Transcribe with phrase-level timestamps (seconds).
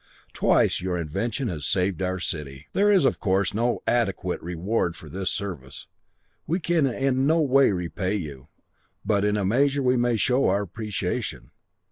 [0.33, 2.67] Twice your intervention has saved our city.
[2.73, 5.85] "There is, of course, no adequate reward for this service;
[6.47, 8.47] we can in no way repay you,
[9.05, 11.51] but in a measure we may show our appreciation.